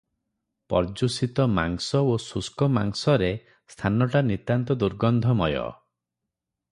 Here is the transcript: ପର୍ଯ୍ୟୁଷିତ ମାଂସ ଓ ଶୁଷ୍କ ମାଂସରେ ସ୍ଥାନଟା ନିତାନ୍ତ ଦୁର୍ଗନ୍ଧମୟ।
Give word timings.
ପର୍ଯ୍ୟୁଷିତ 0.73 1.43
ମାଂସ 1.57 2.01
ଓ 2.13 2.15
ଶୁଷ୍କ 2.23 2.69
ମାଂସରେ 2.77 3.29
ସ୍ଥାନଟା 3.75 4.23
ନିତାନ୍ତ 4.31 4.79
ଦୁର୍ଗନ୍ଧମୟ। 4.85 5.45